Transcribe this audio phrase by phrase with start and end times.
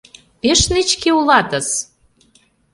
[0.41, 1.67] —Пеш нечке улатыс!